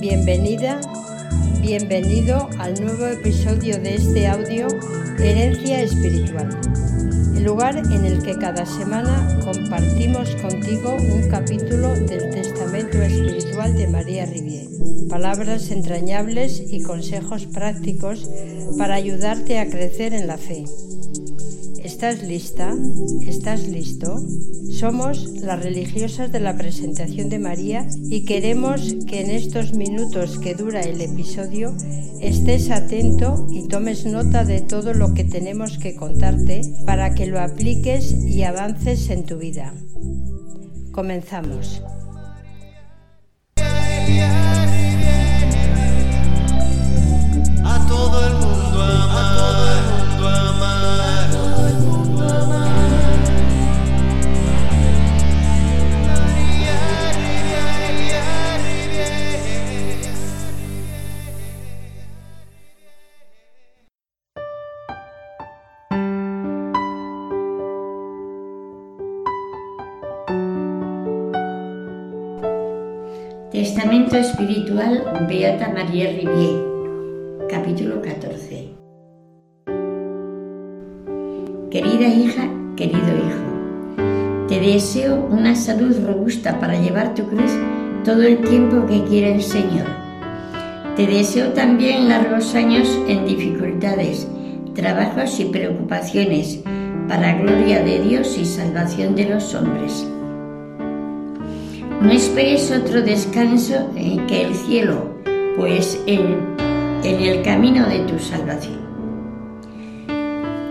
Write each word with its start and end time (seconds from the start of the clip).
Bienvenida, 0.00 0.80
bienvenido 1.60 2.48
al 2.58 2.80
nuevo 2.80 3.06
episodio 3.06 3.78
de 3.78 3.94
este 3.94 4.26
audio 4.26 4.68
Herencia 5.18 5.82
Espiritual, 5.82 6.50
el 7.36 7.44
lugar 7.44 7.76
en 7.76 8.04
el 8.04 8.22
que 8.22 8.36
cada 8.36 8.66
semana 8.66 9.40
compartimos 9.44 10.34
contigo 10.36 10.96
un 10.96 11.28
capítulo 11.28 11.94
del 11.94 12.30
Testamento 12.30 13.00
Espiritual 13.02 13.76
de 13.76 13.88
María 13.88 14.26
Rivier, 14.26 14.68
palabras 15.08 15.70
entrañables 15.70 16.62
y 16.70 16.82
consejos 16.82 17.46
prácticos 17.46 18.30
para 18.78 18.94
ayudarte 18.94 19.58
a 19.58 19.68
crecer 19.68 20.14
en 20.14 20.26
la 20.26 20.38
fe. 20.38 20.64
¿Estás 22.00 22.22
lista? 22.22 22.74
¿Estás 23.26 23.68
listo? 23.68 24.24
Somos 24.70 25.42
las 25.42 25.62
religiosas 25.62 26.32
de 26.32 26.40
la 26.40 26.56
presentación 26.56 27.28
de 27.28 27.38
María 27.38 27.86
y 28.08 28.24
queremos 28.24 28.94
que 29.06 29.20
en 29.20 29.30
estos 29.30 29.74
minutos 29.74 30.38
que 30.38 30.54
dura 30.54 30.80
el 30.80 31.02
episodio 31.02 31.74
estés 32.22 32.70
atento 32.70 33.46
y 33.50 33.68
tomes 33.68 34.06
nota 34.06 34.46
de 34.46 34.62
todo 34.62 34.94
lo 34.94 35.12
que 35.12 35.24
tenemos 35.24 35.76
que 35.76 35.94
contarte 35.94 36.62
para 36.86 37.14
que 37.14 37.26
lo 37.26 37.38
apliques 37.38 38.12
y 38.12 38.44
avances 38.44 39.10
en 39.10 39.26
tu 39.26 39.36
vida. 39.36 39.74
Comenzamos. 40.92 41.82
Testamento 73.50 74.16
Espiritual 74.16 75.26
Beata 75.28 75.70
María 75.70 76.06
Rivier, 76.12 77.48
capítulo 77.50 78.00
14. 78.00 78.68
Querida 81.68 82.06
hija, 82.06 82.48
querido 82.76 83.08
hijo, 83.08 84.46
te 84.46 84.60
deseo 84.60 85.26
una 85.28 85.56
salud 85.56 85.96
robusta 86.06 86.60
para 86.60 86.80
llevar 86.80 87.12
tu 87.16 87.24
cruz 87.24 87.50
todo 88.04 88.22
el 88.22 88.38
tiempo 88.38 88.86
que 88.86 89.02
quiera 89.02 89.34
el 89.34 89.42
Señor. 89.42 89.88
Te 90.94 91.08
deseo 91.08 91.48
también 91.48 92.08
largos 92.08 92.54
años 92.54 92.88
en 93.08 93.26
dificultades, 93.26 94.28
trabajos 94.76 95.40
y 95.40 95.46
preocupaciones 95.46 96.60
para 97.08 97.34
gloria 97.34 97.82
de 97.82 97.98
Dios 97.98 98.38
y 98.38 98.44
salvación 98.44 99.16
de 99.16 99.24
los 99.24 99.52
hombres. 99.56 100.06
No 102.00 102.10
esperes 102.12 102.72
otro 102.72 103.02
descanso 103.02 103.90
que 103.94 104.42
el 104.42 104.54
cielo, 104.54 105.16
pues 105.56 106.02
en 106.06 106.46
el 107.04 107.42
camino 107.42 107.86
de 107.86 107.98
tu 108.00 108.18
salvación. 108.18 108.80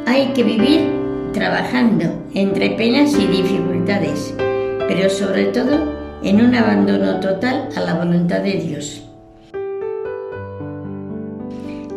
Hay 0.08 0.33
que 0.33 0.44
vivir 0.44 0.89
trabajando 1.31 2.05
entre 2.33 2.71
penas 2.71 3.13
y 3.13 3.27
dificultades, 3.27 4.33
pero 4.88 5.08
sobre 5.11 5.45
todo 5.45 5.94
en 6.23 6.44
un 6.44 6.55
abandono 6.55 7.19
total 7.19 7.69
a 7.75 7.81
la 7.81 7.93
voluntad 7.93 8.39
de 8.39 8.53
Dios. 8.53 9.03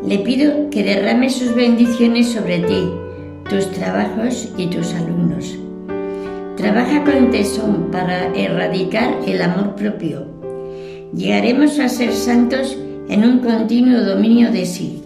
Le 0.07 0.19
pido 0.19 0.69
que 0.69 0.83
derrame 0.83 1.31
sus 1.31 1.55
bendiciones 1.55 2.29
sobre 2.29 2.59
ti, 2.59 2.93
tus 3.49 3.71
trabajos 3.73 4.53
y 4.59 4.67
tus 4.67 4.93
alumnos. 4.93 5.62
Trabaja 6.57 7.03
con 7.05 7.31
tesón 7.31 7.89
para 7.91 8.27
erradicar 8.35 9.17
el 9.27 9.41
amor 9.41 9.75
propio. 9.75 10.27
Llegaremos 11.15 11.79
a 11.79 11.89
ser 11.89 12.13
santos 12.13 12.77
en 13.09 13.25
un 13.25 13.39
continuo 13.39 14.03
dominio 14.03 14.53
de 14.53 14.67
sí. 14.67 15.03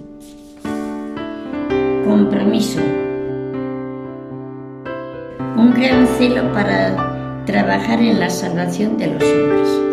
Compromiso. 2.04 2.80
Un 5.56 5.72
gran 5.74 6.06
celo 6.18 6.52
para 6.52 7.44
trabajar 7.46 8.00
en 8.00 8.18
la 8.18 8.28
salvación 8.28 8.98
de 8.98 9.06
los 9.06 9.22
hombres. 9.22 9.85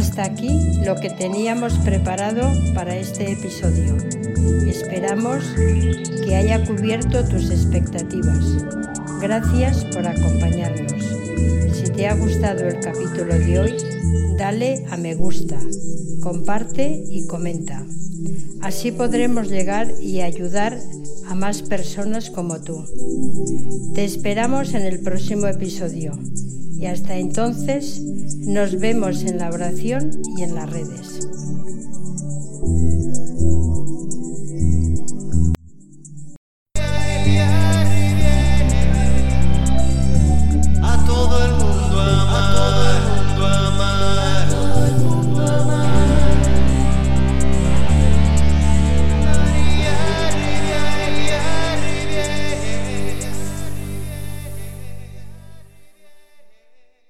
Hasta 0.00 0.24
aquí 0.24 0.48
lo 0.82 0.96
que 0.96 1.10
teníamos 1.10 1.74
preparado 1.80 2.50
para 2.74 2.96
este 2.96 3.32
episodio. 3.32 3.98
Esperamos 4.66 5.44
que 6.24 6.36
haya 6.36 6.64
cubierto 6.64 7.22
tus 7.28 7.50
expectativas. 7.50 8.64
Gracias 9.20 9.84
por 9.84 10.06
acompañarnos. 10.06 11.04
Si 11.74 11.92
te 11.92 12.08
ha 12.08 12.14
gustado 12.14 12.66
el 12.66 12.80
capítulo 12.80 13.38
de 13.38 13.58
hoy, 13.58 13.76
dale 14.38 14.86
a 14.88 14.96
me 14.96 15.14
gusta, 15.14 15.60
comparte 16.22 17.04
y 17.10 17.26
comenta. 17.26 17.84
Así 18.62 18.92
podremos 18.92 19.50
llegar 19.50 19.92
y 20.00 20.22
ayudar 20.22 20.80
a 21.26 21.34
más 21.34 21.60
personas 21.60 22.30
como 22.30 22.62
tú. 22.62 22.86
Te 23.94 24.06
esperamos 24.06 24.72
en 24.72 24.80
el 24.80 25.00
próximo 25.00 25.46
episodio 25.46 26.12
y 26.80 26.86
hasta 26.86 27.18
entonces 27.18 28.00
nos 28.38 28.80
vemos 28.80 29.22
en 29.24 29.38
la 29.38 29.50
oración 29.50 30.10
y 30.38 30.42
en 30.42 30.54
las 30.54 30.70
redes. 30.70 31.29